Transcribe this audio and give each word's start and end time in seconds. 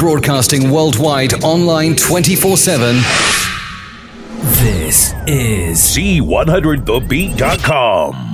Broadcasting 0.00 0.70
worldwide 0.70 1.44
online 1.44 1.94
24 1.94 2.56
7. 2.56 2.96
This 4.62 5.12
is 5.26 5.78
C100thebeat.com. 5.94 8.29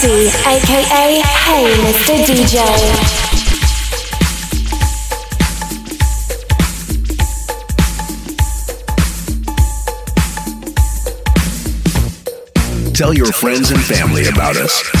Aka 0.00 1.20
Hey 1.22 1.74
Mr. 1.82 2.14
DJ. 2.24 2.54
Tell 12.94 13.12
your 13.12 13.26
friends 13.32 13.72
and 13.72 13.80
family 13.80 14.28
about 14.28 14.56
us. 14.56 14.97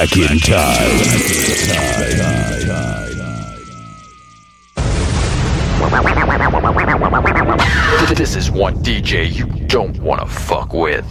back 0.00 0.16
in 0.16 0.38
time. 0.38 0.96
This 8.14 8.34
is 8.34 8.50
one 8.50 8.76
DJ 8.76 9.30
you 9.30 9.46
don't 9.66 9.98
want 10.00 10.20
to 10.22 10.26
fuck 10.26 10.72
with. 10.72 11.04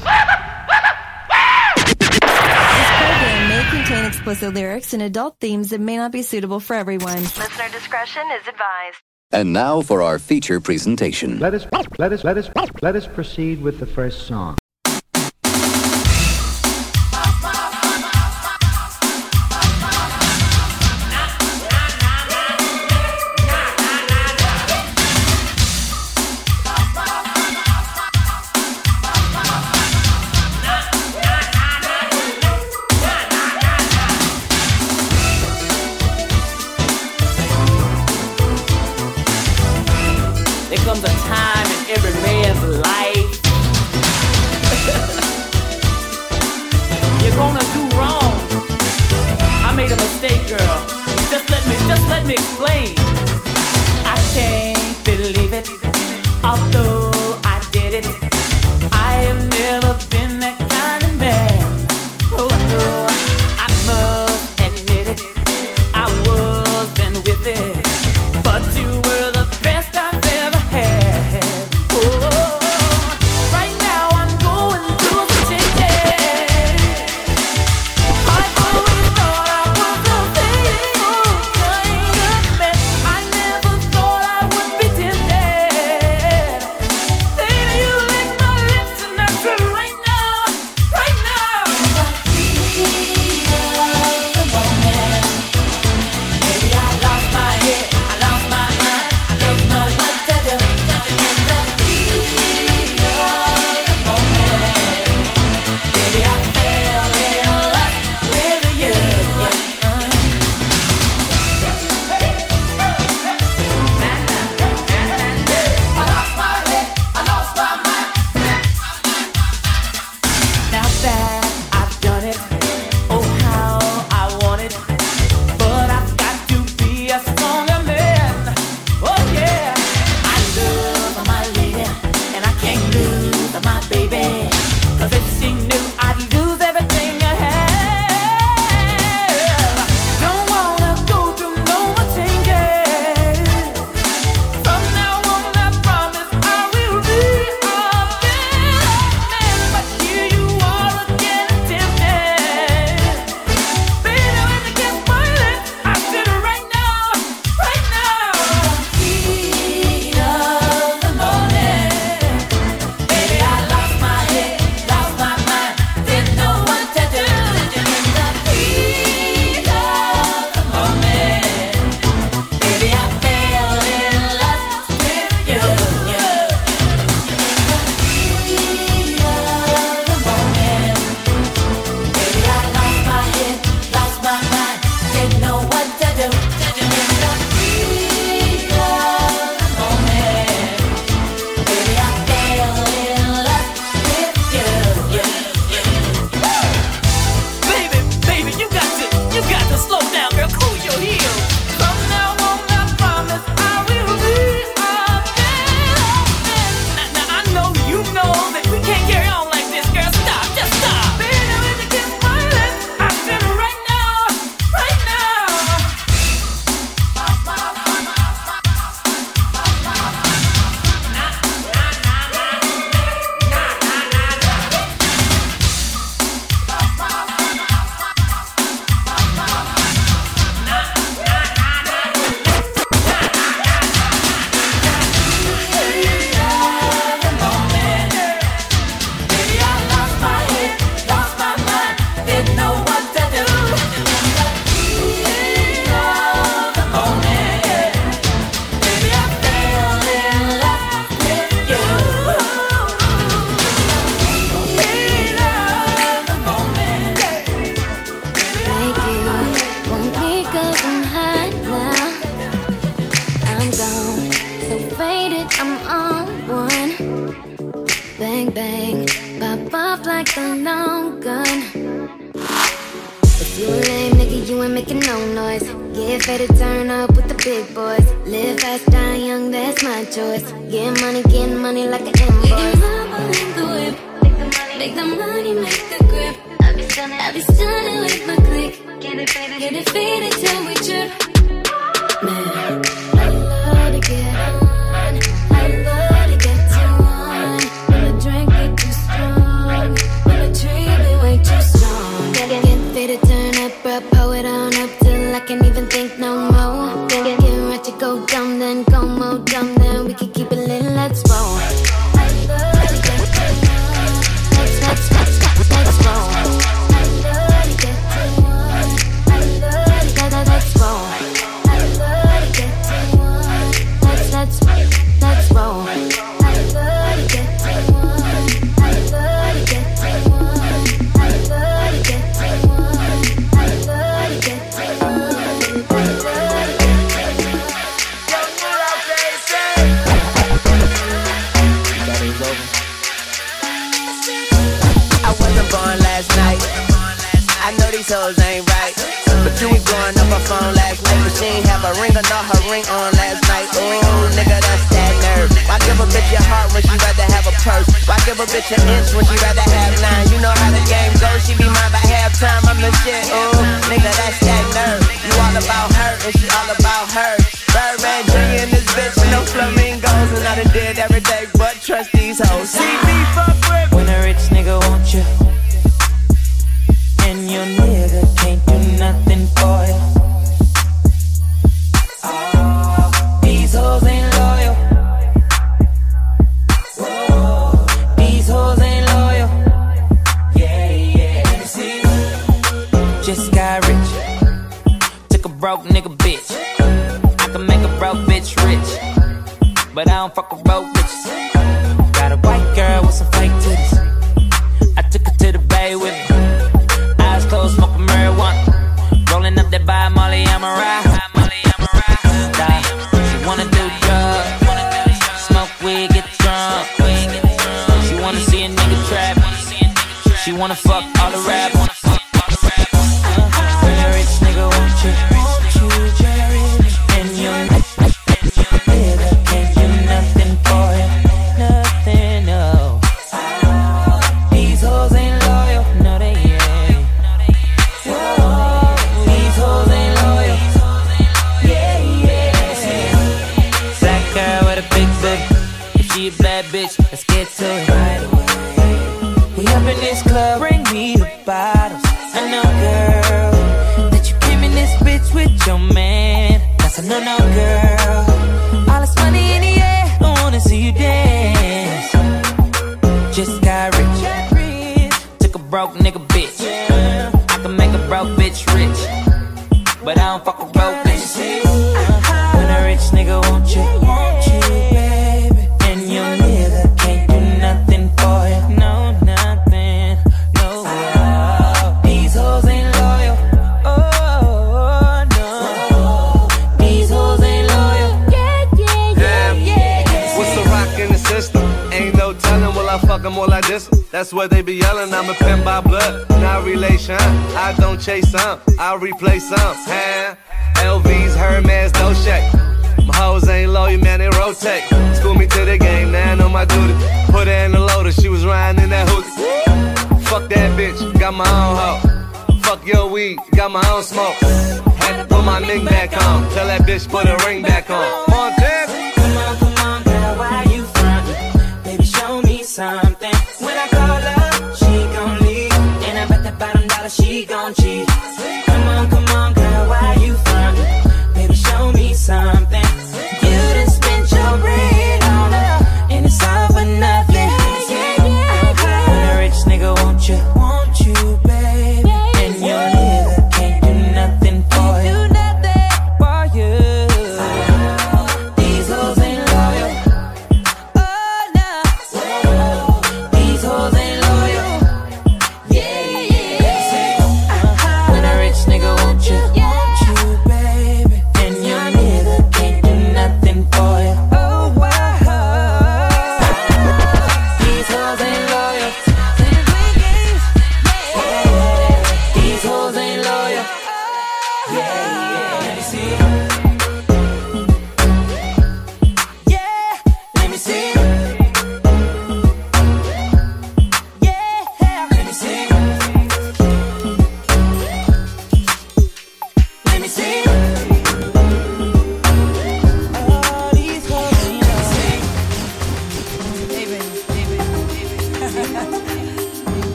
contain 3.69 4.05
explicit 4.05 4.53
lyrics 4.53 4.93
and 4.93 5.03
adult 5.03 5.39
themes 5.39 5.69
that 5.69 5.79
may 5.79 5.95
not 5.95 6.11
be 6.11 6.23
suitable 6.23 6.59
for 6.59 6.75
everyone. 6.75 7.21
Listener 7.21 7.69
discretion 7.71 8.23
is 8.39 8.47
advised. 8.47 8.97
And 9.31 9.53
now 9.53 9.81
for 9.81 10.01
our 10.01 10.17
feature 10.17 10.59
presentation. 10.59 11.37
Let 11.39 11.53
us 11.53 11.67
let 11.99 12.11
us 12.11 12.23
let 12.23 12.37
us 12.37 12.49
let 12.81 12.95
us 12.95 13.05
proceed 13.05 13.61
with 13.61 13.79
the 13.79 13.85
first 13.85 14.25
song. 14.25 14.58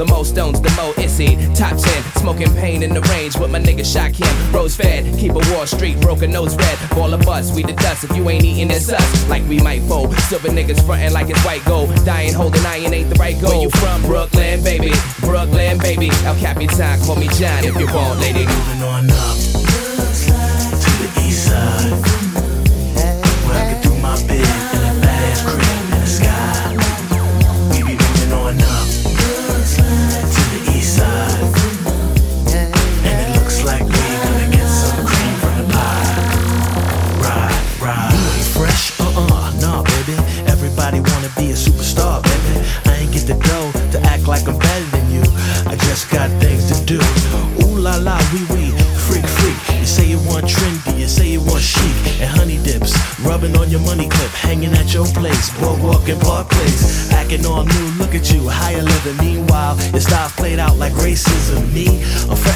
The 0.00 0.06
most 0.06 0.30
stones, 0.30 0.62
the 0.62 0.70
mo 0.80 0.94
issy. 0.96 1.36
Top 1.54 1.76
10, 1.76 2.02
smoking 2.22 2.50
pain 2.54 2.82
in 2.82 2.94
the 2.94 3.02
range 3.12 3.36
with 3.36 3.50
my 3.50 3.60
nigga 3.60 3.84
Shock 3.84 4.12
him. 4.12 4.34
Rose 4.50 4.74
fed, 4.74 5.04
keep 5.18 5.32
a 5.32 5.42
Wall 5.52 5.66
Street, 5.66 6.00
broken 6.00 6.32
nose 6.32 6.56
red. 6.56 6.78
Ball 6.92 7.12
of 7.12 7.28
us, 7.28 7.54
we 7.54 7.62
the 7.62 7.74
dust. 7.74 8.04
If 8.04 8.16
you 8.16 8.30
ain't 8.30 8.42
eating, 8.42 8.70
it's 8.70 8.88
us. 8.88 9.28
Like 9.28 9.46
we 9.46 9.60
might 9.60 9.82
fold. 9.82 10.14
Silver 10.20 10.48
niggas 10.48 10.82
frontin' 10.86 11.12
like 11.12 11.28
it's 11.28 11.44
white 11.44 11.62
gold. 11.66 11.94
Dying, 12.06 12.32
holding 12.32 12.64
iron 12.64 12.94
ain't 12.94 13.10
the 13.10 13.16
right 13.16 13.38
goal. 13.42 13.50
Where 13.50 13.60
you 13.60 13.70
from? 13.72 14.00
Brooklyn, 14.00 14.64
baby. 14.64 14.92
Brooklyn, 15.20 15.76
baby. 15.76 16.08
El 16.24 16.34
Capitan, 16.36 16.98
call 17.00 17.16
me 17.16 17.28
John 17.36 17.62
if 17.64 17.78
you 17.78 17.86
want, 17.92 18.20
lady. 18.20 18.46
Moving 18.46 18.82
on 18.82 19.10
up. 19.10 19.39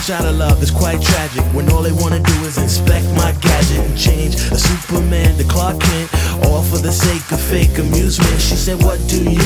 shot 0.04 0.26
of 0.26 0.36
love 0.36 0.62
is 0.62 0.70
quite 0.70 1.00
tragic 1.00 1.42
when 1.54 1.66
all 1.72 1.80
they 1.80 1.90
wanna 1.92 2.20
do 2.20 2.34
is 2.44 2.58
inspect 2.58 3.06
my 3.16 3.32
gadget 3.40 3.78
and 3.78 3.96
change 3.96 4.34
a 4.34 4.58
Superman 4.58 5.34
to 5.38 5.44
Clark 5.44 5.80
Kent, 5.80 6.10
all 6.44 6.62
for 6.62 6.76
the 6.76 6.92
sake 6.92 7.24
of 7.32 7.40
fake 7.40 7.78
amusement. 7.78 8.38
She 8.38 8.54
said, 8.54 8.82
What 8.82 9.00
do 9.08 9.24
you? 9.24 9.40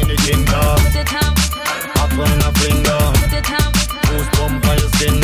In 0.00 0.08
the 0.08 0.16
king 0.16 0.44
car. 0.46 0.78
Hot 1.96 2.12
when 2.16 2.40
a 2.40 2.52
finger. 2.60 3.02
Goosebump 4.08 4.66
on 4.68 4.78
your 4.78 4.90
skin. 4.96 5.20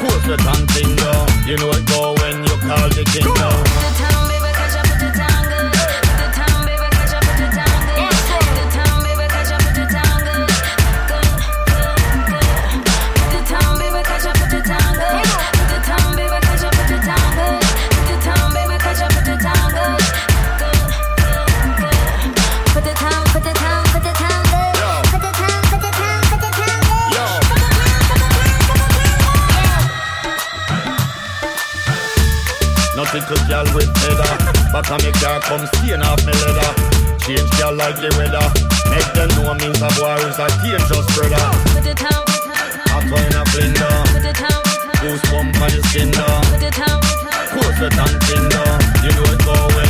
Course 0.00 0.26
the 0.26 0.36
tongue 0.38 0.66
finger. 0.68 1.16
You 1.46 1.56
know 1.58 1.70
it 1.70 1.84
go 1.86 2.14
when 2.20 2.42
you 2.44 2.56
call 2.66 2.88
the 2.88 3.04
king 3.12 3.89
Back 34.80 34.92
on 34.92 35.04
me 35.04 35.12
car 35.20 35.40
come 35.40 35.66
stain 35.76 36.00
off 36.00 36.24
me 36.24 36.32
leather. 36.32 36.72
Change 37.20 37.50
girl 37.60 37.74
like 37.76 38.00
the 38.00 38.08
weather. 38.16 38.48
Make 38.88 39.12
them 39.12 39.28
know 39.36 39.52
means 39.52 39.76
a 39.76 39.92
boy 39.92 40.16
who's 40.24 40.40
a 40.40 40.48
dangerous 40.64 41.04
brother. 41.12 41.36
Hot 42.88 43.04
wine 43.12 43.36
a 43.36 43.44
flinger. 43.52 43.92
Goosebump 45.04 45.60
on 45.60 45.70
your 45.76 45.84
skin 45.84 46.08
uh. 46.16 46.40
though. 46.40 46.80
Course 47.52 47.76
the 47.76 47.90
tongue 47.92 48.20
finger. 48.24 48.56
Uh. 48.56 49.04
You 49.04 49.12
know 49.12 49.28
it 49.28 49.44
go 49.44 49.89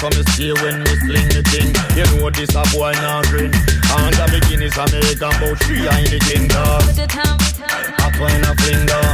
Some 0.00 0.16
me 0.16 0.24
stay 0.32 0.52
when 0.64 0.80
me 0.80 0.96
sling 1.04 1.28
the 1.28 1.44
thing. 1.52 1.76
You 1.92 2.08
know 2.16 2.30
this 2.32 2.56
a 2.56 2.64
boy 2.72 2.96
now 3.04 3.20
grin. 3.28 3.52
And 3.52 4.16
the 4.16 4.24
beginnings 4.32 4.72
I 4.80 4.88
make 4.96 5.20
about 5.20 5.60
three 5.60 5.84
in 5.84 6.08
the 6.08 6.16
king 6.24 6.48
car. 6.48 6.80
Hot 8.00 8.16
wine 8.16 8.40
a 8.40 8.56
flinger. 8.56 9.04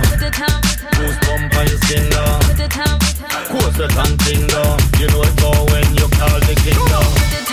Goosebump 0.95 1.59
on 1.59 1.67
your 1.67 1.79
skin 1.83 2.07
though. 2.07 2.39
Course 3.51 3.75
the 3.75 3.91
tongue 3.99 4.15
finger. 4.23 4.79
You 5.03 5.11
know 5.11 5.27
it 5.27 5.35
go 5.43 5.51
when 5.75 5.91
you 5.99 6.07
call 6.07 6.39
the 6.47 6.55
king 6.55 7.46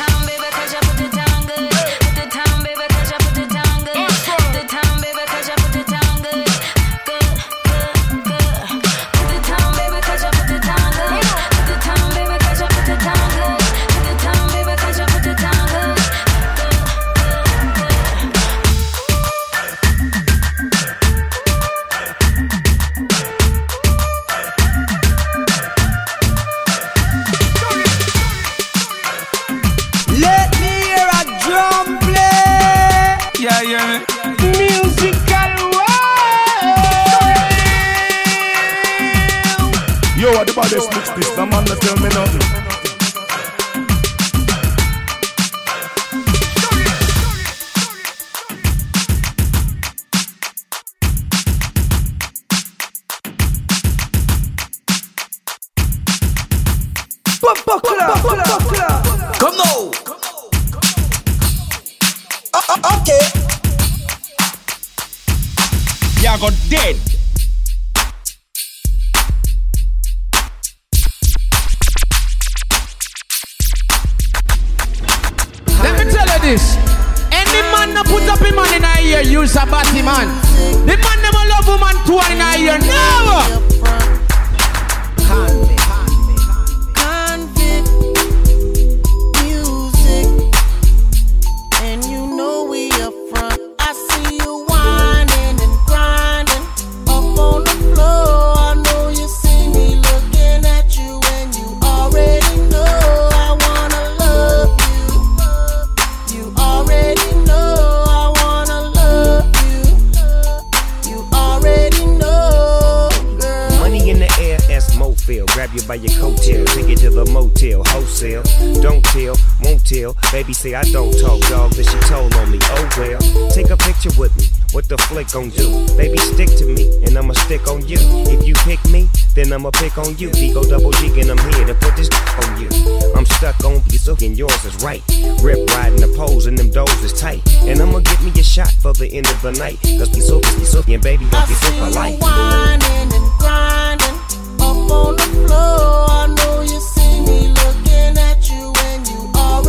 till. 119.84 120.16
Baby 120.32 120.54
say 120.54 120.74
I 120.74 120.84
don't 120.84 121.14
talk, 121.20 121.42
dog, 121.50 121.72
then 121.74 121.86
she 121.86 122.00
told 122.10 122.34
on 122.36 122.52
me. 122.52 122.60
Oh 122.62 122.90
well, 122.98 123.50
take 123.52 123.70
a 123.70 123.78
picture 123.78 124.12
with 124.18 124.36
me. 124.38 124.48
What 124.74 124.90
the 124.90 124.98
flick 124.98 125.30
gon' 125.30 125.50
do? 125.50 125.70
Baby, 125.96 126.18
stick 126.18 126.50
to 126.58 126.66
me, 126.66 126.90
and 127.06 127.16
I'ma 127.16 127.34
stick 127.34 127.68
on 127.68 127.88
you. 127.88 127.98
If 128.26 128.42
you 128.48 128.56
pick 128.66 128.84
me, 128.90 129.08
then 129.36 129.54
I'ma 129.54 129.70
pick 129.70 130.00
on 130.00 130.18
you. 130.18 130.32
Digo 130.32 130.68
double 130.68 130.90
G, 130.94 131.14
and 131.22 131.30
I'm 131.30 131.38
here 131.54 131.68
to 131.68 131.76
put 131.76 131.96
this 131.96 132.10
on 132.42 132.60
you. 132.60 132.70
I'm 133.16 133.26
stuck 133.38 133.64
on 133.64 133.84
you, 133.92 134.00
so 134.00 134.18
and 134.20 134.36
yours 134.36 134.66
is 134.66 134.76
right. 134.84 135.04
Rip 135.44 135.70
riding 135.78 136.02
the 136.02 136.12
poles, 136.18 136.48
and 136.48 136.58
them 136.58 136.72
doors 136.72 137.04
is 137.04 137.14
tight. 137.14 137.42
And 137.70 137.80
I'ma 137.80 138.00
get 138.00 138.20
me 138.24 138.32
a 138.32 138.44
shot 138.44 138.72
for 138.82 138.94
the 138.94 139.08
end 139.14 139.28
of 139.28 139.40
the 139.44 139.52
night. 139.52 139.78
Cause 139.84 140.10
be 140.10 140.22
so, 140.22 140.40
be 140.42 140.66
so, 140.66 140.82
and 140.88 141.04
baby, 141.04 141.26
don't 141.30 141.48
be 141.48 141.54
so 141.54 141.70
polite. 141.78 142.20
Whining 142.20 143.14
and 143.14 143.30
grinding 143.38 144.18
up 144.58 144.90
on 144.90 145.16
the 145.18 145.30
floor. 145.46 146.10
I 146.10 146.34
know 146.36 146.62
you 146.62 146.80
see 146.82 147.22
me. 147.30 147.63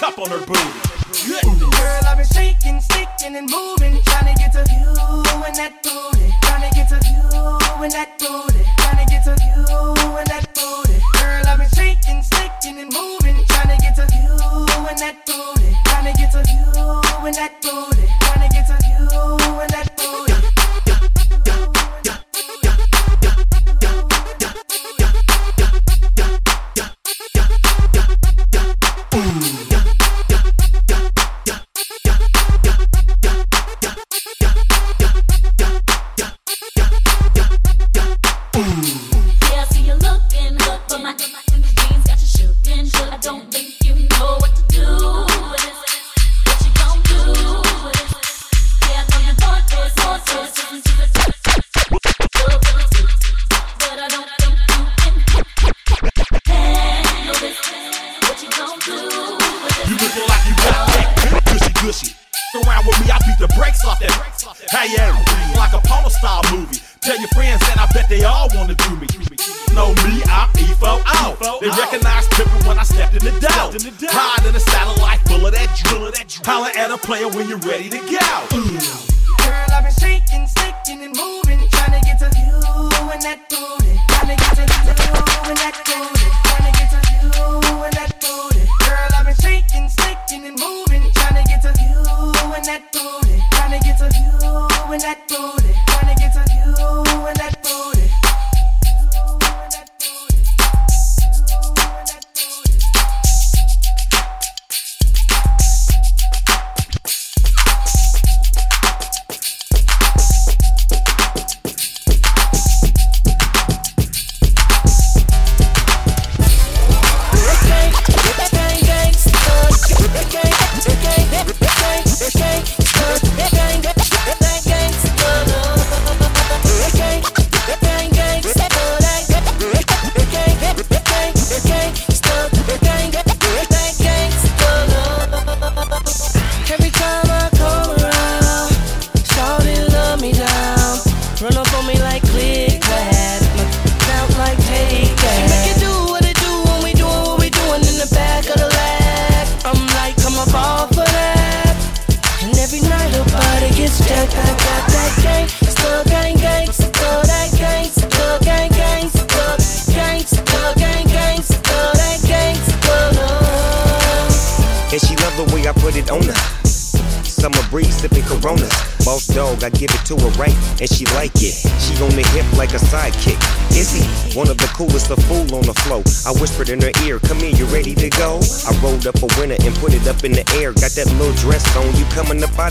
cup 0.00 0.18
on 0.18 0.30
her 0.30 0.46
booty. 0.46 0.89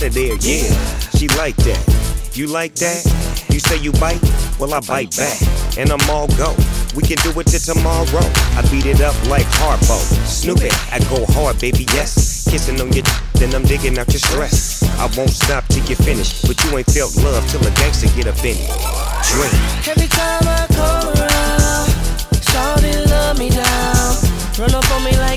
of 0.10 0.16
there, 0.16 0.36
yeah. 0.41 0.74
She 1.18 1.28
like 1.38 1.55
that. 1.68 1.82
You 2.34 2.47
like 2.47 2.76
that? 2.76 3.05
You 3.49 3.60
say 3.60 3.78
you 3.78 3.91
bite? 3.93 4.22
Well, 4.60 4.74
I 4.74 4.80
bite 4.82 5.16
back. 5.16 5.38
And 5.78 5.91
I'm 5.91 6.01
all 6.10 6.28
go. 6.36 6.55
We 6.95 7.03
can 7.03 7.18
do 7.22 7.32
it 7.39 7.47
till 7.47 7.60
tomorrow. 7.60 8.26
I 8.57 8.62
beat 8.72 8.86
it 8.86 9.01
up 9.01 9.16
like 9.28 9.45
Harpo. 9.62 9.97
Snoop 10.26 10.62
it, 10.62 10.74
I 10.91 10.99
go 11.10 11.26
hard, 11.34 11.60
baby, 11.60 11.86
yes. 11.93 12.49
Kissing 12.49 12.82
on 12.82 12.91
your 12.93 13.05
then 13.36 13.55
I'm 13.55 13.64
digging 13.64 13.97
out 13.97 14.12
your 14.12 14.20
stress. 14.20 14.84
I 14.99 15.07
won't 15.16 15.30
stop 15.30 15.66
till 15.70 15.86
you 15.86 15.95
finish, 15.95 16.41
but 16.41 16.62
you 16.64 16.78
ain't 16.78 16.91
felt 16.91 17.16
love 17.24 17.47
till 17.49 17.66
a 17.66 17.72
gangster 17.72 18.07
get 18.16 18.28
up 18.28 18.43
in 18.43 18.57
it. 18.57 18.70
Every 19.88 20.07
time 20.07 20.43
I 20.43 20.68
come 20.76 21.07
around, 21.16 21.88
shawty 22.43 22.93
love 23.10 23.39
me 23.39 23.49
down. 23.49 24.10
Run 24.60 24.76
up 24.76 24.91
on 24.91 25.03
me 25.05 25.16
like 25.18 25.28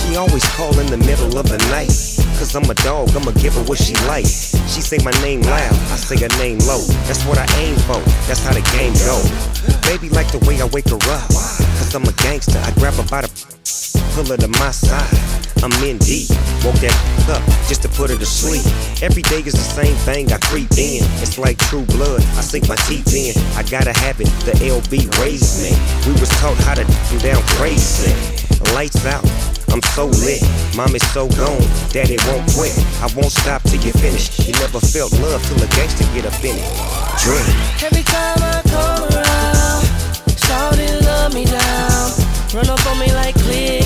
She 0.00 0.16
always 0.16 0.44
call 0.56 0.78
in 0.78 0.86
the 0.86 0.96
middle 0.96 1.38
of 1.38 1.48
the 1.48 1.58
night. 1.70 1.92
Cause 2.38 2.54
I'm 2.54 2.68
a 2.70 2.74
dog, 2.74 3.10
I'ma 3.16 3.32
give 3.32 3.54
her 3.54 3.62
what 3.64 3.78
she 3.78 3.94
like. 4.06 4.26
She 4.26 4.80
say 4.80 4.98
my 5.04 5.10
name 5.22 5.40
loud, 5.42 5.72
I 5.92 5.96
say 5.96 6.16
her 6.20 6.28
name 6.38 6.58
low. 6.60 6.80
That's 7.08 7.24
what 7.24 7.38
I 7.38 7.46
aim 7.60 7.76
for, 7.88 8.00
that's 8.28 8.40
how 8.44 8.52
the 8.52 8.64
game 8.76 8.92
go. 9.04 9.20
Baby 9.88 10.08
like 10.10 10.30
the 10.32 10.38
way 10.46 10.60
I 10.60 10.66
wake 10.66 10.88
her 10.88 11.00
up. 11.12 11.28
Cause 11.78 11.94
I'm 11.94 12.04
a 12.04 12.12
gangster, 12.12 12.58
I 12.58 12.72
grab 12.72 12.94
her 12.94 13.04
by 13.08 13.22
the 13.22 13.46
pull 14.14 14.24
her 14.26 14.36
to 14.36 14.48
my 14.48 14.70
side. 14.70 15.35
I'm 15.66 15.82
in 15.82 15.98
deep, 15.98 16.30
woke 16.62 16.78
that 16.78 16.94
up 17.26 17.42
just 17.66 17.82
to 17.82 17.90
put 17.90 18.14
her 18.14 18.14
to 18.14 18.24
sleep. 18.24 18.62
Every 19.02 19.26
day 19.26 19.42
is 19.42 19.58
the 19.58 19.66
same 19.66 19.98
thing, 20.06 20.30
I 20.30 20.38
creep 20.46 20.70
in. 20.78 21.02
It's 21.18 21.42
like 21.42 21.58
true 21.58 21.82
blood, 21.90 22.22
I 22.38 22.42
sink 22.46 22.70
my 22.70 22.78
teeth 22.86 23.10
in. 23.10 23.34
I 23.58 23.66
gotta 23.66 23.90
have 23.98 24.22
it, 24.22 24.30
the 24.46 24.54
LB 24.62 25.10
raised 25.18 25.66
me. 25.66 25.74
We 26.06 26.14
was 26.22 26.30
taught 26.38 26.54
how 26.62 26.78
to 26.78 26.86
do 27.10 27.18
down 27.18 27.42
crazy. 27.58 28.14
Lights 28.78 29.02
out, 29.10 29.26
I'm 29.74 29.82
so 29.90 30.06
lit. 30.22 30.38
Mom 30.78 30.94
is 30.94 31.02
so 31.10 31.26
gone, 31.34 31.66
daddy 31.90 32.14
won't 32.30 32.46
quit. 32.54 32.70
I 33.02 33.10
won't 33.18 33.34
stop 33.34 33.66
till 33.66 33.82
you 33.82 33.90
finish. 33.98 34.38
You 34.46 34.54
never 34.62 34.78
felt 34.78 35.18
love 35.18 35.42
till 35.50 35.58
a 35.58 35.68
gangster 35.74 36.06
get 36.14 36.30
up 36.30 36.38
in 36.46 36.62
it. 36.62 36.70
Drink. 37.26 37.42
Every 37.82 38.06
time 38.06 38.38
I 38.38 38.62
come 38.70 39.02
around, 39.02 39.82
shawty 40.30 40.94
love 41.10 41.34
me 41.34 41.42
down. 41.42 42.14
Run 42.54 42.70
up 42.70 42.86
on 42.86 43.02
me 43.02 43.10
like 43.18 43.34
click 43.34 43.85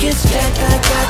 the 0.00 0.48
back 0.58 0.70
of 0.70 1.02
the 1.02 1.07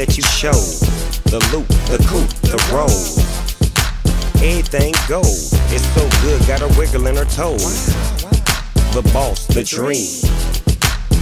that 0.00 0.16
you 0.16 0.24
show. 0.32 0.56
The 1.28 1.36
loop, 1.52 1.68
the 1.92 2.00
coupe, 2.08 2.32
the 2.48 2.56
roll. 2.72 2.88
Everything 4.40 4.96
goes. 5.04 5.52
It's 5.68 5.84
so 5.92 6.08
good, 6.24 6.40
got 6.48 6.64
her 6.64 6.72
wiggling 6.80 7.16
her 7.20 7.28
toes. 7.28 7.92
The 8.96 9.04
boss, 9.12 9.44
the 9.52 9.60
dream. 9.60 10.24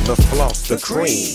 The 0.06 0.14
floss, 0.30 0.68
the 0.68 0.78
cream. 0.78 1.34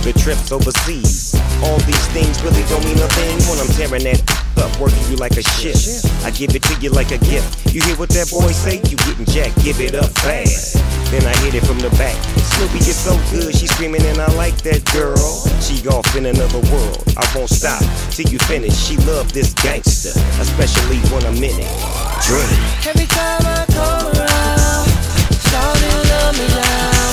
The 0.00 0.16
trips 0.16 0.50
overseas. 0.50 1.36
All 1.60 1.76
these 1.84 2.06
things 2.16 2.40
really 2.40 2.64
don't 2.72 2.88
mean 2.88 2.96
a 2.96 3.10
thing 3.20 3.36
when 3.44 3.60
I'm 3.60 3.68
tearing 3.76 4.08
that 4.08 4.24
up, 4.64 4.72
working 4.80 5.04
you 5.12 5.16
like 5.20 5.36
a 5.36 5.44
ship. 5.60 5.76
I 6.24 6.30
give 6.30 6.56
it 6.56 6.62
to 6.72 6.74
you 6.80 6.88
like 6.88 7.12
a 7.12 7.20
gift. 7.20 7.68
You 7.74 7.82
hear 7.82 7.96
what 8.00 8.08
that 8.16 8.32
boy 8.32 8.48
say? 8.56 8.80
You 8.88 8.96
getting 9.04 9.28
jacked, 9.28 9.60
give 9.60 9.78
it 9.78 9.94
up 9.94 10.08
fast. 10.24 10.80
Then 11.12 11.20
I 11.20 11.36
hit 11.44 11.52
it 11.52 11.66
from 11.68 11.80
the 11.84 11.90
back. 12.00 12.16
Snoopy 12.60 12.90
is 12.90 13.00
so 13.00 13.16
good, 13.32 13.56
she 13.56 13.66
screaming 13.66 14.04
and 14.04 14.20
I 14.20 14.28
like 14.34 14.54
that 14.68 14.84
girl. 14.92 15.16
She 15.64 15.80
off 15.88 16.04
in 16.14 16.26
another 16.26 16.60
world. 16.68 17.00
I 17.16 17.24
won't 17.32 17.48
stop 17.48 17.80
till 18.12 18.28
you 18.28 18.38
finish. 18.40 18.76
She 18.76 18.98
love 19.08 19.32
this 19.32 19.54
gangster, 19.64 20.12
especially 20.36 21.00
when 21.08 21.24
I'm 21.24 21.40
in 21.40 21.56
it. 21.56 21.72
Drink. 22.20 22.60
Every 22.84 23.08
time 23.08 23.48
I 23.48 23.64
come 23.64 24.12
around, 24.12 24.92
shawty 25.40 25.88
love 26.12 26.36
me 26.36 26.44
down. 26.52 27.08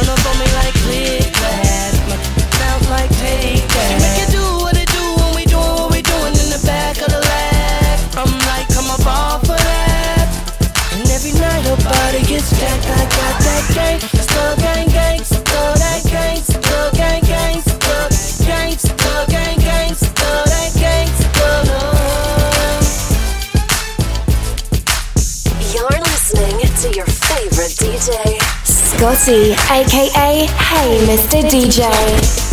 Run 0.00 0.08
up 0.16 0.24
on 0.32 0.34
me 0.40 0.48
like 0.64 0.72
click 0.80 1.28
clack, 1.28 1.92
my 2.08 2.16
out 2.64 2.80
like 2.88 3.12
take 3.20 3.68
that. 3.68 3.92
She 3.92 4.00
make 4.00 4.24
it 4.24 4.32
do 4.32 4.48
what 4.64 4.80
it 4.80 4.88
do 4.96 5.04
when 5.20 5.36
we 5.36 5.44
doing 5.44 5.76
what 5.76 5.92
we 5.92 6.00
doing 6.00 6.32
in 6.40 6.48
the 6.48 6.62
back 6.64 6.96
of 7.04 7.12
the 7.12 7.20
lag. 7.20 8.00
I'm 8.16 8.32
like, 8.48 8.64
come 8.72 8.88
up 8.88 9.04
off 9.04 9.44
of 9.44 9.60
that. 9.60 10.24
And 10.96 11.04
every 11.12 11.36
night 11.36 11.68
her 11.68 11.76
body 11.84 12.24
gets 12.24 12.48
jacked. 12.56 12.88
I 12.88 13.04
got 13.04 13.34
that 13.44 13.64
gang, 13.76 14.00
still 14.00 14.56
gang, 14.56 14.85
Scotty, 28.06 29.50
aka 29.68 30.46
Hey 30.46 30.98
Mr. 31.08 31.42
DJ. 31.42 32.45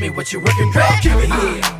Me 0.00 0.08
what 0.10 0.32
you're 0.32 0.42
working, 0.42 0.70
girl. 0.72 0.88
Give 1.02 1.18
it 1.18 1.30
here. 1.30 1.79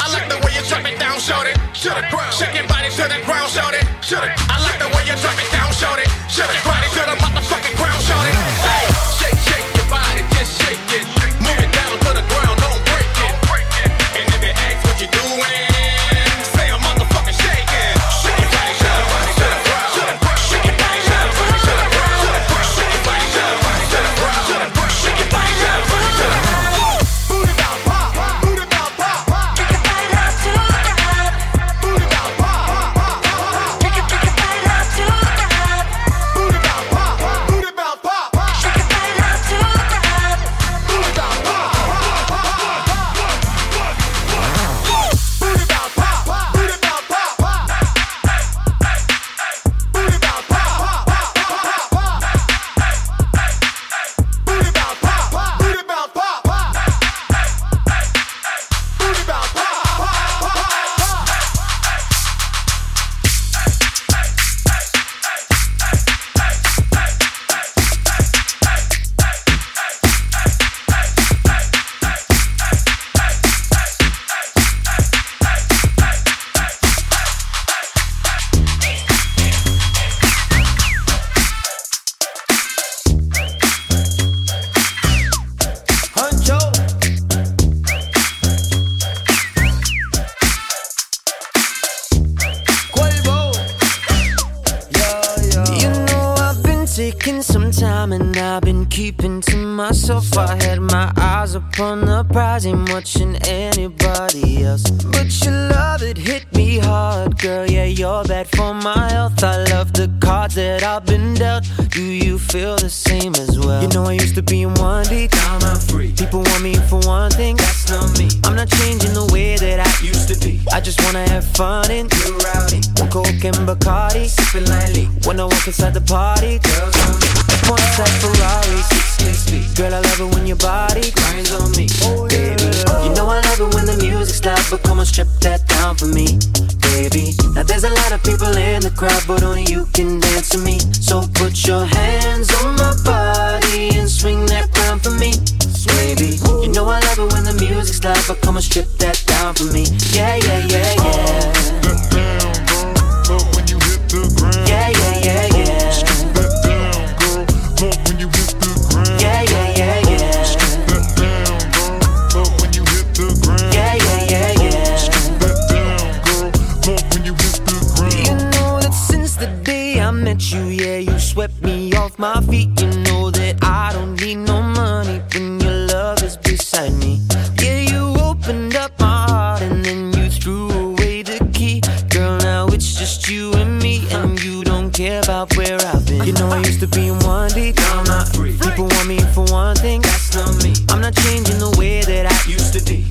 met 170.21 170.51
you, 170.51 170.65
yeah, 170.65 170.97
you 170.97 171.17
swept 171.19 171.61
me 171.61 171.93
off 171.93 172.17
my 172.19 172.39
feet. 172.41 172.69
You 172.79 172.91
know 173.07 173.31
that 173.31 173.57
I 173.63 173.91
don't 173.93 174.19
need 174.21 174.37
no 174.37 174.61
money 174.61 175.21
when 175.33 175.59
your 175.59 175.87
love 175.87 176.21
is 176.23 176.37
beside 176.37 176.93
me. 176.93 177.19
Yeah, 177.59 177.79
you 177.91 178.15
opened 178.21 178.75
up 178.75 178.91
my 178.99 179.25
heart 179.29 179.61
and 179.61 179.83
then 179.83 180.13
you 180.13 180.29
threw 180.29 180.69
away 180.69 181.23
the 181.23 181.39
key. 181.53 181.81
Girl, 182.09 182.37
now 182.37 182.67
it's 182.67 182.93
just 182.93 183.29
you 183.29 183.53
and 183.53 183.81
me, 183.81 184.05
and 184.11 184.41
you 184.43 184.63
don't 184.63 184.91
care 184.91 185.21
about 185.21 185.55
where 185.57 185.79
I've 185.91 186.05
been. 186.05 186.23
You 186.23 186.33
know 186.33 186.49
I 186.49 186.59
used 186.59 186.79
to 186.81 186.87
be 186.87 187.07
in 187.07 187.19
one 187.19 187.49
deep. 187.51 187.75
Now 187.77 187.99
I'm 187.99 188.05
not 188.05 188.27
free. 188.35 188.57
People 188.57 188.87
want 188.87 189.07
me 189.07 189.19
for 189.33 189.45
one 189.45 189.75
thing. 189.75 190.01
That's 190.01 190.35
not 190.35 190.63
me. 190.63 190.73
I'm 190.89 191.01
not 191.01 191.15
changing 191.15 191.59
the 191.59 191.75
way 191.77 192.01
that 192.01 192.25
I. 192.27 192.30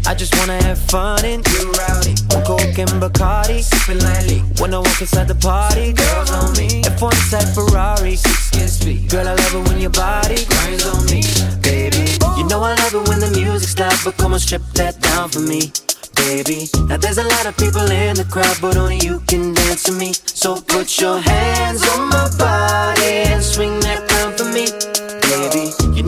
I 0.06 0.14
just 0.14 0.36
wanna 0.38 0.62
have 0.64 0.78
fun 0.78 1.24
and 1.24 1.44
get 1.44 1.64
rowdy. 1.78 2.14
On 2.34 2.44
coke 2.44 2.78
and 2.78 2.90
Bacardi, 3.02 3.62
sipping 3.62 4.02
lightly. 4.02 4.40
When 4.58 4.74
I 4.74 4.78
walk 4.78 5.00
inside 5.00 5.28
the 5.28 5.34
party, 5.34 5.92
girls 5.92 6.30
on 6.30 6.52
me. 6.56 6.82
F1 6.82 7.30
type 7.30 7.48
Ferrari, 7.54 8.16
six 8.16 8.50
kids 8.50 8.72
speed. 8.72 9.08
Girl, 9.10 9.26
I 9.28 9.34
love 9.34 9.54
it 9.54 9.68
when 9.68 9.80
your 9.80 9.90
body 9.90 10.44
grinds 10.46 10.86
on 10.86 11.04
me, 11.06 11.22
baby. 11.62 12.18
You 12.38 12.46
know 12.48 12.62
I 12.62 12.74
love 12.74 12.94
it 12.94 13.08
when 13.08 13.20
the 13.20 13.30
music 13.30 13.68
stops, 13.68 14.04
but 14.04 14.16
come 14.16 14.32
on, 14.32 14.40
strip 14.40 14.62
that 14.74 15.00
down 15.00 15.28
for 15.28 15.40
me. 15.40 15.72
Baby, 16.16 16.68
now 16.88 16.96
there's 16.96 17.18
a 17.18 17.24
lot 17.24 17.46
of 17.46 17.56
people 17.56 17.88
in 17.90 18.16
the 18.16 18.24
crowd, 18.24 18.56
but 18.60 18.76
only 18.76 18.98
you 18.98 19.20
can 19.26 19.54
dance 19.54 19.84
to 19.84 19.92
me. 19.92 20.12
So 20.12 20.60
put 20.60 21.00
your 21.00 21.18
hands 21.18 21.86
on 21.88 22.08
my 22.08 22.28
body 22.36 23.30
and 23.30 23.42
swing 23.42 23.80
that 23.80 24.10
round 24.12 24.36
for 24.36 24.44
me. 24.44 24.89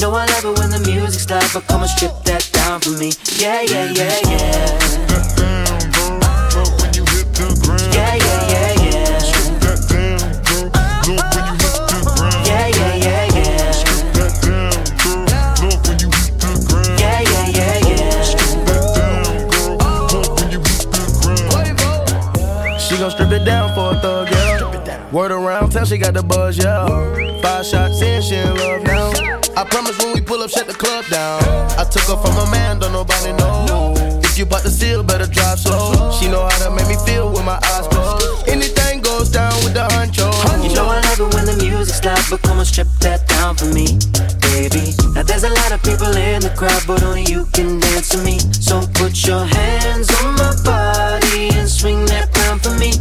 Baby, 0.02 0.10
know 0.10 0.18
I 0.18 0.26
love 0.26 0.44
it 0.44 0.58
when 0.58 0.70
the 0.70 0.80
music 0.80 1.20
stops, 1.20 1.54
but 1.54 1.64
come 1.68 1.82
and 1.82 1.90
strip 1.90 2.10
that 2.24 2.50
down 2.52 2.80
for 2.80 2.90
me. 2.90 3.12
Yeah, 3.38 3.62
yeah, 3.62 3.86
yeah, 3.86 4.18
yeah. 4.26 4.78
Strip 4.82 5.06
that 5.06 5.30
down, 5.38 5.78
bro. 5.94 6.18
Look 6.58 6.74
when 6.82 6.90
you 6.90 7.06
hit 7.14 7.30
the 7.30 7.46
ground. 7.62 7.94
Yeah, 7.94 8.18
yeah, 8.18 8.50
yeah, 8.50 8.82
yeah. 8.82 9.22
Strip 9.22 9.62
that 9.62 9.78
down, 9.86 10.18
bro. 10.42 10.74
Look 11.06 11.22
when 11.22 11.46
you 11.46 11.54
hit 11.54 11.86
the 11.86 12.02
ground. 12.02 12.34
Yeah, 12.50 12.66
yeah, 12.66 12.98
yeah, 12.98 13.30
yeah. 13.30 13.70
Strip 13.70 14.10
that 14.18 14.34
down, 14.42 14.74
bro. 14.98 15.22
Look 15.70 15.86
when 15.86 15.94
you 16.02 16.10
hit 16.10 16.34
the 16.42 16.50
ground. 16.66 16.98
Yeah, 16.98 17.22
yeah, 17.22 17.46
yeah, 17.54 17.86
yeah. 17.86 18.26
Strip 18.26 18.58
that 18.66 18.82
down, 18.98 19.46
bro. 19.54 19.78
Look 20.10 20.34
when 20.34 20.50
you 20.50 20.58
hit 20.66 20.82
the 20.90 21.06
ground. 21.22 22.74
She 22.82 22.98
gon' 22.98 23.14
strip 23.14 23.30
it 23.30 23.46
down 23.46 23.70
for 23.78 23.94
a 23.94 24.02
thug, 24.02 24.34
yeah. 24.34 24.98
Word 25.14 25.30
around 25.30 25.70
town, 25.70 25.86
she 25.86 25.94
got 25.94 26.14
the 26.14 26.26
buzz, 26.26 26.58
yeah. 26.58 26.90
Five 27.38 27.62
shots 27.64 28.02
in, 28.02 28.18
she 28.20 28.34
in 28.34 28.50
love 28.58 28.82
now. 28.82 28.91
I 29.62 29.64
promise 29.66 29.96
when 30.02 30.12
we 30.12 30.20
pull 30.20 30.42
up, 30.42 30.50
shut 30.50 30.66
the 30.66 30.74
club 30.74 31.06
down. 31.06 31.38
I 31.78 31.86
took 31.86 32.02
her 32.10 32.18
from 32.18 32.34
a 32.34 32.50
man, 32.50 32.80
don't 32.80 32.90
nobody 32.90 33.30
know. 33.38 33.94
If 34.26 34.36
you 34.36 34.44
bought 34.44 34.64
the 34.64 34.70
seal, 34.70 35.04
better 35.04 35.24
drive 35.24 35.60
slow. 35.60 36.10
She 36.18 36.26
know 36.26 36.42
how 36.42 36.66
to 36.66 36.74
make 36.74 36.88
me 36.88 36.98
feel 37.06 37.30
with 37.30 37.44
my 37.44 37.62
eyes 37.70 37.86
closed. 37.86 38.48
Anything 38.48 39.02
goes 39.02 39.30
down 39.30 39.54
with 39.62 39.74
the 39.74 39.86
honcho. 39.94 40.26
You 40.66 40.74
know 40.74 40.90
I 40.90 40.98
love 41.06 41.20
it 41.22 41.30
when 41.34 41.46
the 41.46 41.54
music 41.62 41.94
stops, 41.94 42.28
but 42.28 42.42
come 42.42 42.58
on, 42.58 42.64
strip 42.64 42.88
that 43.06 43.28
down 43.28 43.54
for 43.54 43.70
me, 43.70 43.86
baby. 44.50 44.98
Now 45.14 45.22
there's 45.22 45.44
a 45.46 45.54
lot 45.54 45.70
of 45.70 45.80
people 45.86 46.10
in 46.10 46.42
the 46.42 46.50
crowd, 46.58 46.82
but 46.84 47.04
only 47.04 47.22
you 47.30 47.46
can 47.54 47.78
dance 47.78 48.08
to 48.10 48.18
me. 48.18 48.42
So 48.58 48.82
put 48.98 49.14
your 49.22 49.46
hands 49.46 50.10
on 50.26 50.42
my 50.42 50.58
body 50.66 51.54
and 51.54 51.70
swing 51.70 52.02
that 52.10 52.34
round 52.42 52.66
for 52.66 52.74
me, 52.82 52.98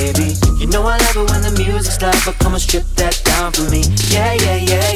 baby. 0.00 0.32
You 0.56 0.64
know 0.72 0.80
I 0.80 0.96
love 0.96 1.16
it 1.20 1.28
when 1.28 1.44
the 1.44 1.52
music 1.60 1.92
stops, 1.92 2.24
but 2.24 2.40
come 2.40 2.56
on, 2.56 2.60
strip 2.60 2.88
that 2.96 3.20
down 3.28 3.52
for 3.52 3.68
me. 3.68 3.84
Yeah, 4.08 4.32
yeah. 4.32 4.56
Yeah, 4.64 4.92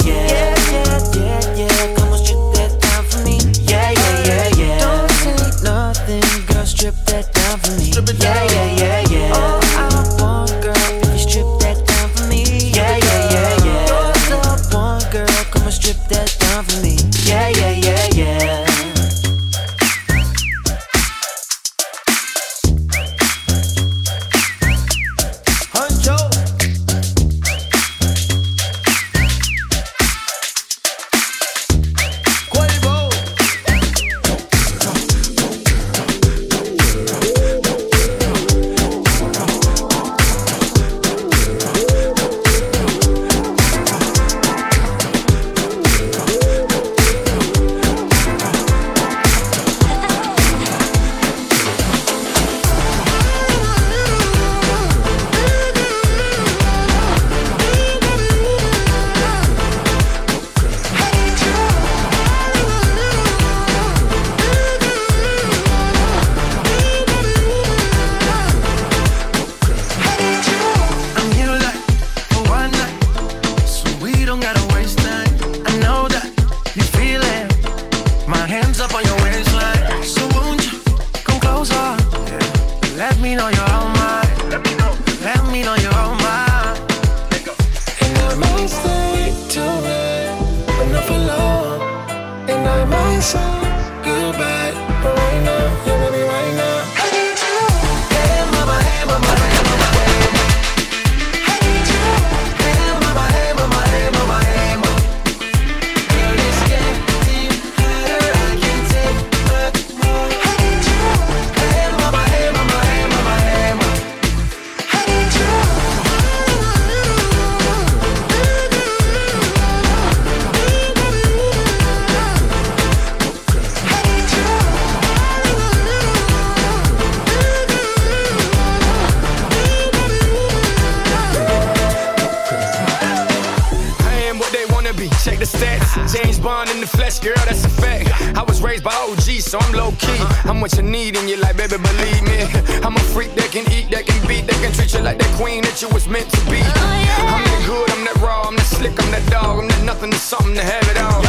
the 136.84 136.96
flesh, 136.96 137.18
girl, 137.18 137.40
that's 137.46 137.64
a 137.64 137.68
fact. 137.68 138.08
I 138.36 138.42
was 138.42 138.60
raised 138.60 138.84
by 138.84 138.94
OG, 139.08 139.40
so 139.40 139.58
I'm 139.58 139.72
low 139.72 139.92
key. 139.92 140.20
I'm 140.44 140.60
what 140.60 140.76
you 140.76 140.82
need, 140.82 141.16
and 141.16 141.28
you 141.28 141.36
like, 141.36 141.56
baby, 141.56 141.76
believe 141.80 142.22
me. 142.28 142.40
I'm 142.84 142.96
a 142.96 143.04
freak 143.14 143.34
that 143.36 143.50
can 143.52 143.64
eat, 143.72 143.90
that 143.90 144.04
can 144.06 144.20
beat, 144.28 144.46
that 144.46 144.58
can 144.60 144.72
treat 144.72 144.92
you 144.92 145.00
like 145.00 145.18
that 145.18 145.32
queen 145.40 145.62
that 145.64 145.80
you 145.80 145.88
was 145.88 146.06
meant 146.08 146.28
to 146.28 146.40
be. 146.50 146.60
Oh, 146.60 147.34
I'm 147.34 147.44
that 147.44 147.62
good, 147.64 147.88
I'm 147.94 148.04
that 148.04 148.16
raw, 148.20 148.42
I'm 148.48 148.56
that 148.56 148.68
slick, 148.68 148.92
I'm 149.00 149.10
that 149.12 149.24
dog, 149.30 149.62
I'm 149.62 149.68
that 149.68 149.84
nothing 149.84 150.10
to 150.10 150.18
something 150.18 150.54
to 150.54 150.64
have 150.64 150.84
it 150.92 150.98
all. 151.00 151.22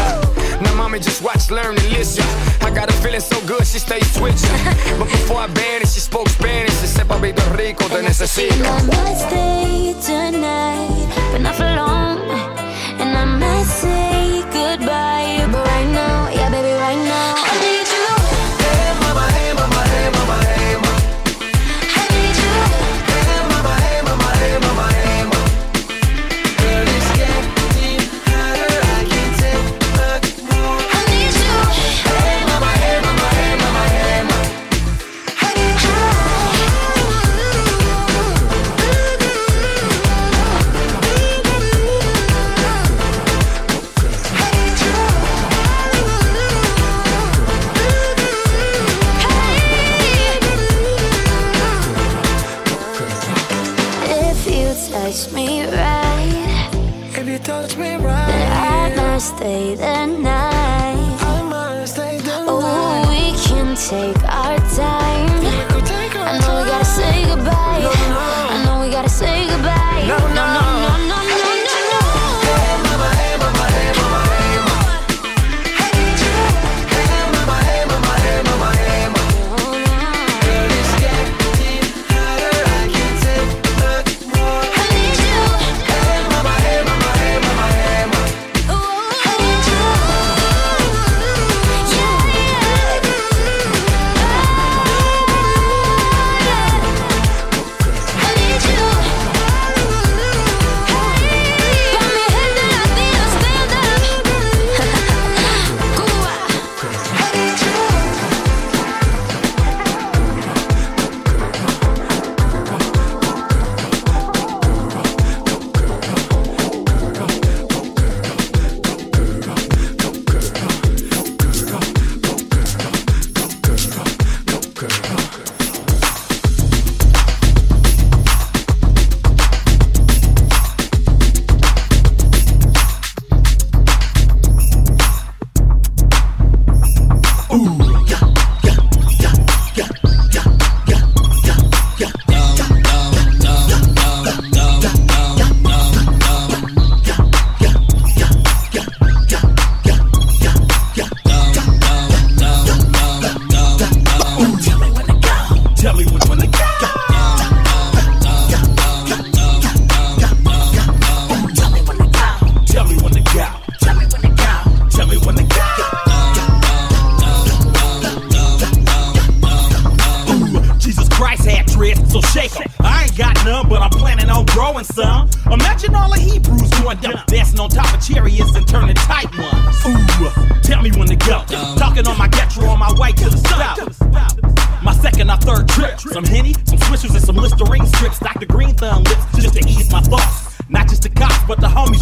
Now, 0.61 0.75
mommy, 0.75 0.99
just 0.99 1.21
watch, 1.21 1.49
learn, 1.51 1.77
and 1.77 1.89
listen. 1.91 2.25
I 2.59 2.69
got 2.73 2.91
her 2.91 2.99
feeling 2.99 3.21
so 3.21 3.39
good, 3.47 3.65
she 3.65 3.79
stays 3.79 4.11
twitching. 4.15 4.59
But 4.99 5.07
before 5.07 5.39
I 5.39 5.47
banned 5.47 5.83
it, 5.83 5.89
she 5.89 6.01
spoke 6.01 6.27
Spanish. 6.27 6.75
She 6.81 6.87
said, 6.87 7.07
Papito 7.07 7.43
Rico, 7.55 7.87
te 7.87 8.01
necesito. 8.03 8.59
I 8.59 8.81
might 8.91 9.19
stay 9.23 9.95
tonight, 10.03 11.07
but 11.31 11.41
not 11.41 11.55
for 11.55 11.69
long. 11.79 12.19
And 12.99 13.11
I 13.15 13.25
might 13.25 13.63
say 13.63 14.43
goodbye, 14.51 15.14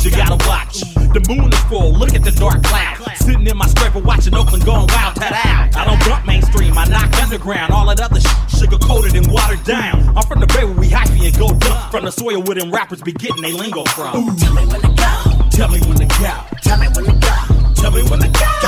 you 0.04 0.12
gotta 0.12 0.36
watch. 0.48 0.82
The 1.14 1.24
moon 1.30 1.52
is 1.54 1.60
full, 1.66 1.94
look 1.94 2.14
at 2.14 2.24
the 2.24 2.32
dark 2.32 2.62
cloud. 2.64 2.98
Sitting 3.16 3.48
in 3.48 3.58
my 3.58 3.68
scraper 3.68 4.00
watching 4.00 4.36
Oakland 4.36 4.66
going 4.66 4.88
wild. 4.88 5.18
I 5.20 5.86
don't 5.86 6.00
bump 6.10 6.26
mainstream, 6.26 6.78
I 6.78 6.86
knock 6.86 7.14
underground. 7.22 7.72
All 7.72 7.86
that 7.88 8.00
other 8.02 8.20
sugar 8.50 8.78
coated 8.78 9.16
and 9.16 9.32
watered 9.32 9.64
down. 9.64 10.18
I'm 10.18 10.26
from 10.28 10.40
the 10.40 10.48
bay 10.48 10.66
where 10.66 10.74
we 10.74 10.90
hyphy 10.90 11.26
and 11.28 11.38
go 11.38 11.48
dump. 11.58 11.92
From 11.92 12.06
the 12.06 12.12
soil 12.12 12.42
where 12.44 12.56
them 12.56 12.72
rappers 12.72 13.02
be 13.02 13.14
getting 13.14 13.42
they 13.42 13.54
lingo 13.54 13.84
from. 13.96 14.16
Ooh. 14.18 14.36
Tell 14.36 14.54
me 14.54 14.66
when 14.68 14.82
to 14.82 14.88
go. 14.88 15.50
Tell 15.52 15.70
me 15.70 15.80
when 15.88 15.98
to 15.98 16.06
go. 16.06 16.34
Tell 16.64 16.78
me 16.78 16.88
when 16.96 17.06
to 17.06 17.14
go. 17.14 17.74
Tell 17.76 17.92
me 17.92 18.04
when 18.10 18.20
to 18.20 18.30
go. 18.30 18.63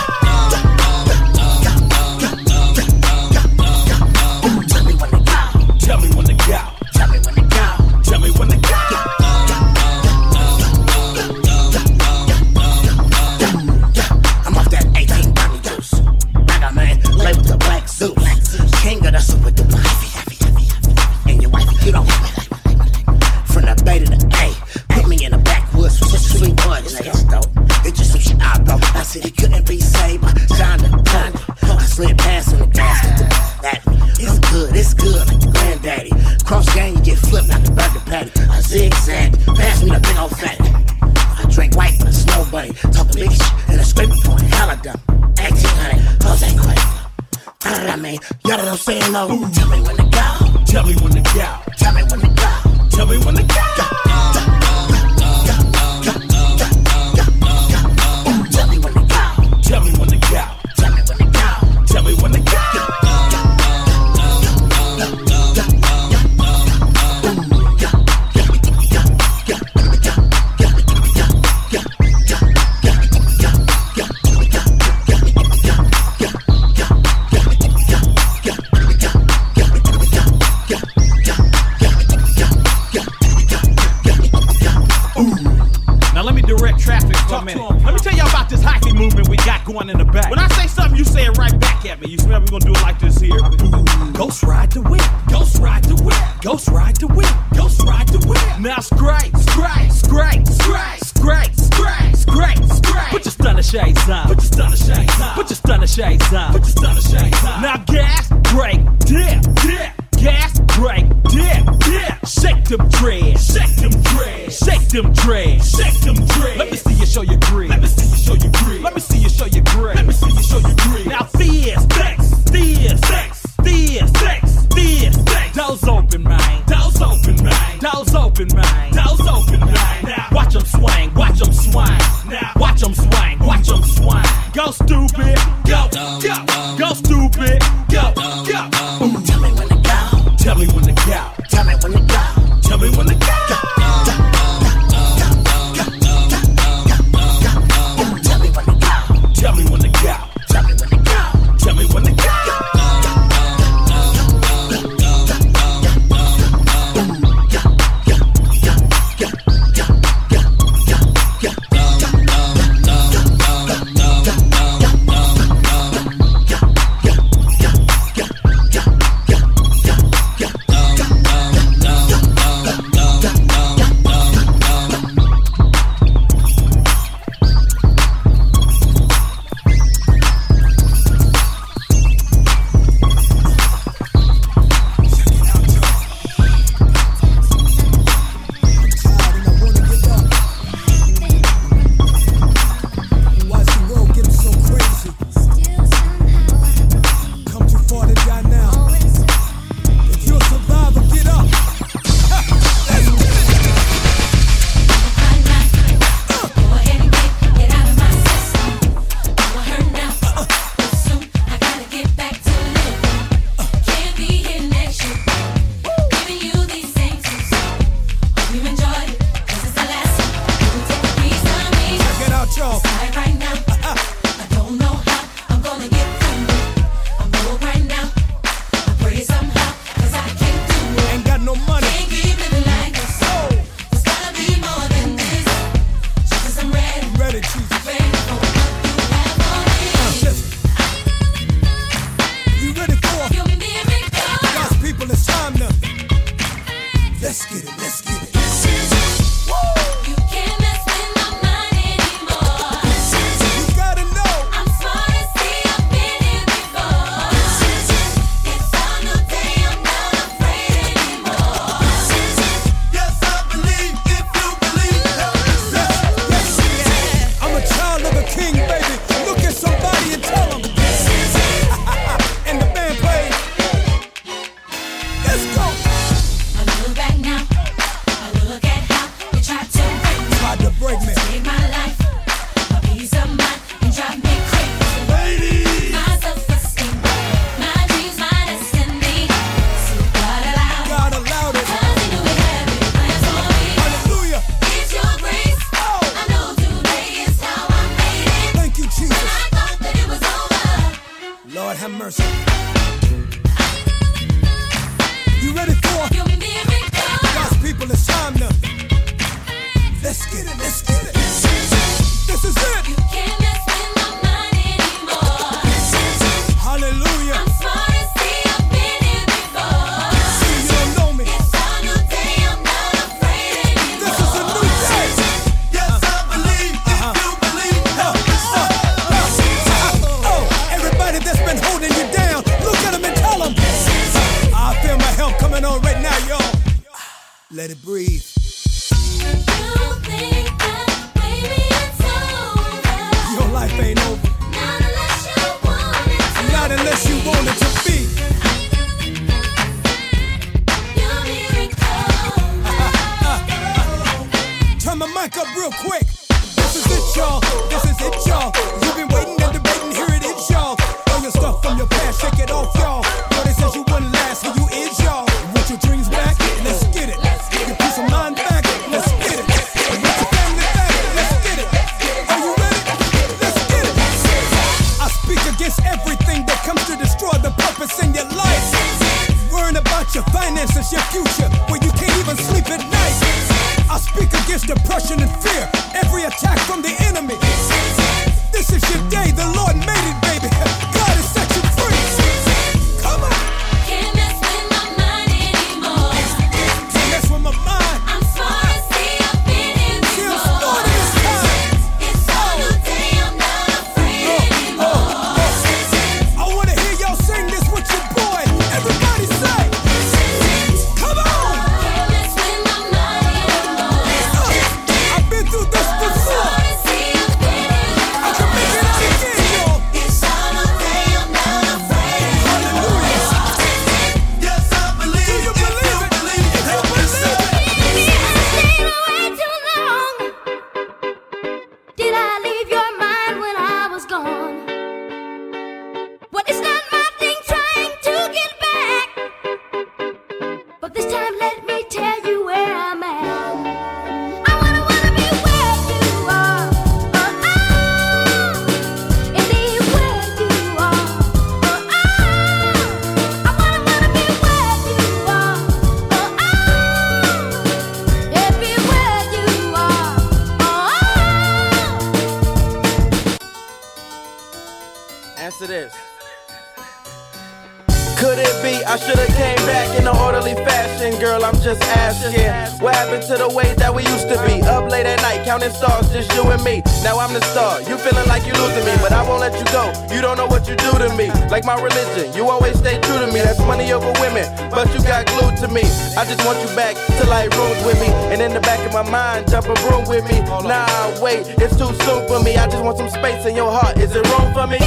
Now 477.06 477.20
I'm 477.20 477.34
the 477.34 477.42
star. 477.54 477.82
You 477.86 478.00
feeling 478.02 478.28
like 478.28 478.48
you 478.48 478.54
losing 478.54 478.84
me, 478.84 478.98
but 478.98 479.14
I 479.14 479.22
won't 479.22 479.40
let 479.40 479.54
you 479.54 479.66
go. 479.70 479.94
You 480.10 480.22
don't 480.26 480.38
know 480.38 480.48
what 480.48 480.68
you 480.68 480.76
do 480.76 480.90
to 480.98 481.14
me. 481.14 481.30
Like 481.54 481.64
my 481.64 481.78
religion, 481.78 482.34
you 482.34 482.50
always 482.50 482.80
stay 482.80 483.00
true 483.00 483.20
to 483.20 483.28
me. 483.28 483.46
That's 483.46 483.60
money 483.60 483.94
over 483.94 484.10
women, 484.20 484.50
but 484.72 484.90
you 484.90 485.00
got 485.06 485.28
glued 485.28 485.56
to 485.62 485.68
me. 485.68 485.86
I 486.18 486.26
just 486.26 486.44
want 486.44 486.58
you 486.66 486.76
back 486.76 486.98
to 486.98 487.30
light 487.30 487.54
rooms 487.56 487.78
with 487.86 488.02
me, 488.02 488.10
and 488.34 488.42
in 488.42 488.56
the 488.56 488.62
back 488.62 488.82
of 488.88 488.92
my 488.92 489.08
mind, 489.08 489.52
jump 489.52 489.68
a 489.68 489.78
room 489.86 490.10
with 490.10 490.26
me. 490.26 490.42
Nah, 490.66 491.22
wait, 491.22 491.46
it's 491.62 491.78
too 491.78 491.94
soon 492.10 492.26
for 492.28 492.42
me. 492.42 492.58
I 492.58 492.66
just 492.66 492.84
want 492.84 492.98
some 492.98 493.10
space 493.10 493.46
in 493.46 493.56
your 493.56 493.70
heart. 493.70 494.00
Is 494.00 494.10
it 494.16 494.26
room 494.34 494.52
for 494.52 494.66
me? 494.66 494.82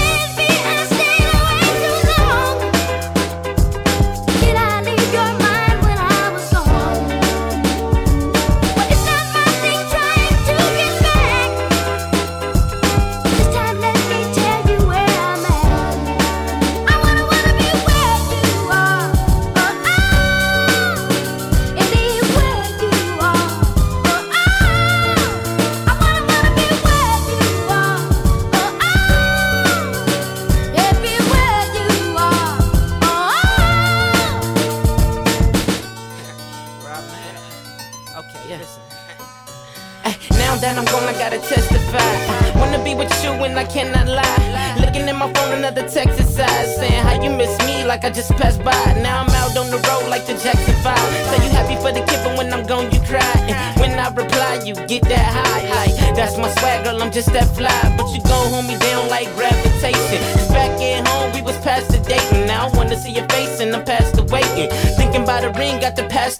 just 57.19 57.32
that 57.32 57.51
fly. 57.57 57.74
But 57.97 58.15
you 58.15 58.23
go, 58.23 58.39
homie, 58.55 58.78
they 58.78 58.93
don't 58.93 59.11
like 59.11 59.27
gravitation. 59.35 60.23
Cause 60.39 60.49
back 60.55 60.70
at 60.81 61.09
home, 61.09 61.32
we 61.35 61.43
was 61.43 61.59
past 61.66 61.90
the 61.90 61.99
dating. 61.99 62.47
Now 62.47 62.69
I 62.69 62.77
wanna 62.77 62.97
see 62.97 63.11
your 63.11 63.27
face, 63.28 63.59
and 63.59 63.74
I'm 63.74 63.85
past 63.85 64.15
the 64.15 64.23
waiting. 64.31 64.70
Thinking 64.95 65.23
about 65.23 65.43
a 65.43 65.51
ring, 65.59 65.81
got 65.81 65.97
the 65.97 66.05
past 66.05 66.38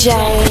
DJ. 0.00 0.49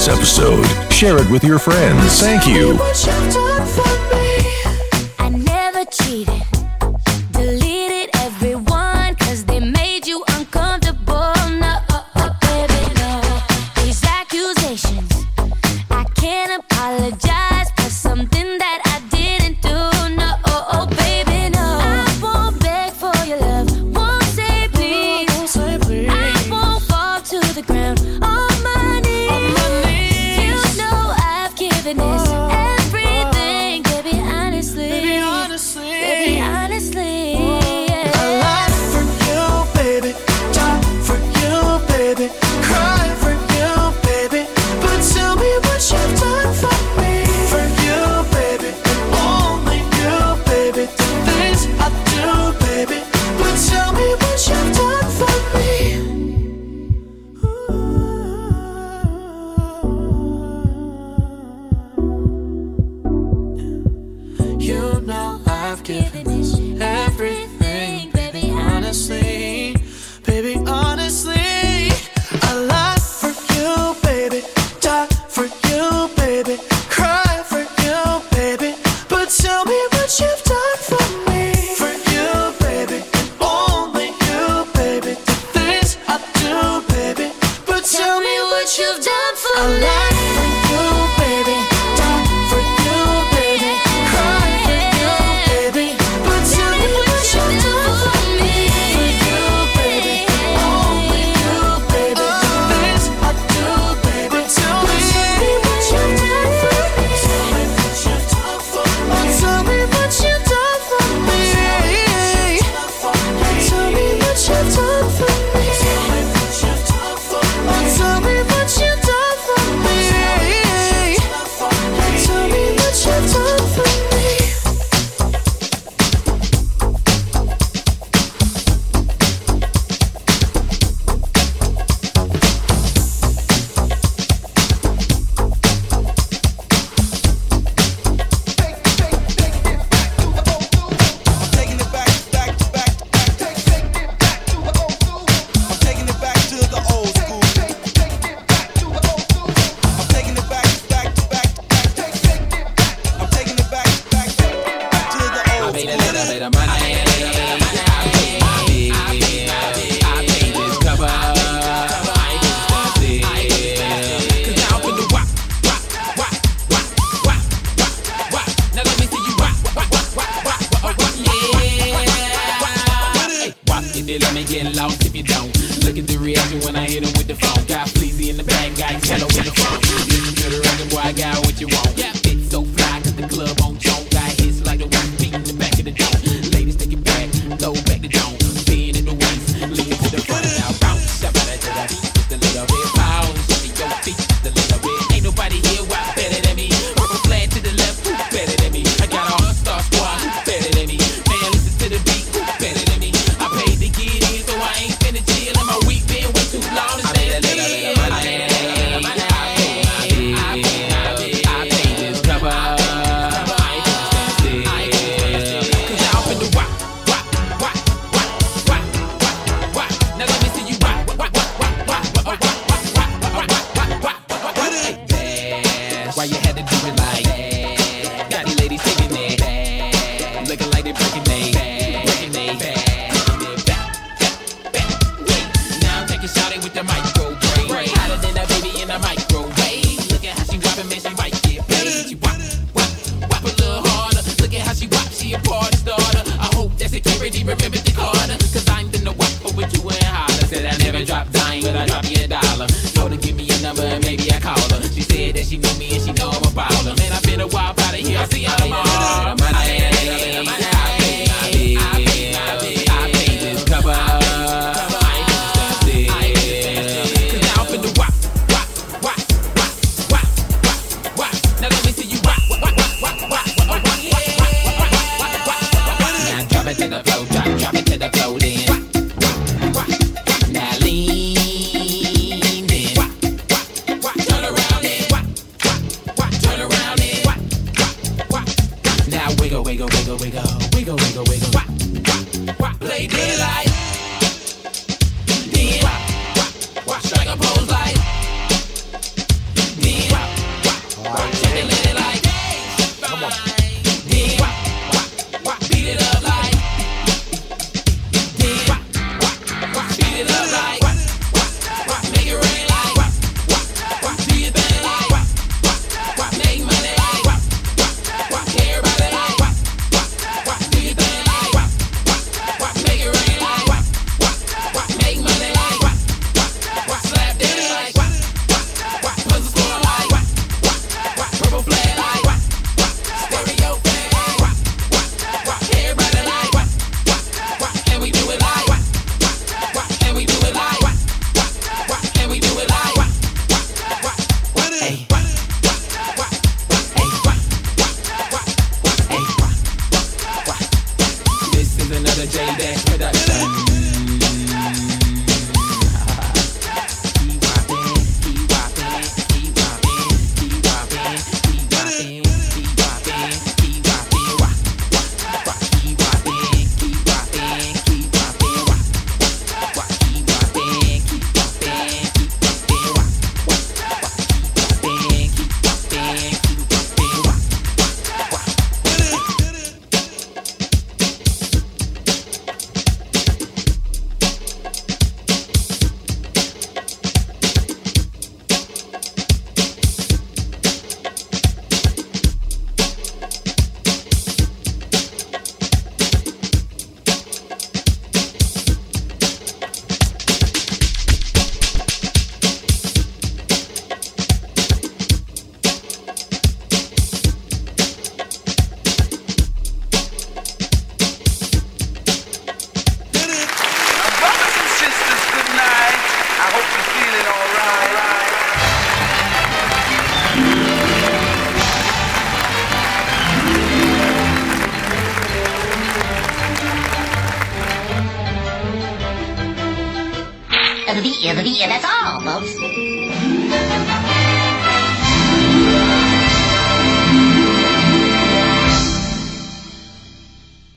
This 0.00 0.08
episode. 0.08 0.64
Share 0.92 1.18
it 1.18 1.30
with 1.30 1.44
your 1.44 1.58
friends. 1.58 2.20
Thank 2.20 2.46
you. 2.46 3.89